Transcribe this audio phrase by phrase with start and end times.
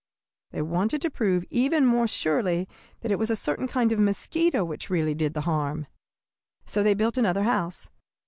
[0.49, 2.67] "They wanted to prove even more surely
[3.01, 5.85] that it was a certain kind of mosquito which really did the harm.
[6.65, 7.87] So they built another house.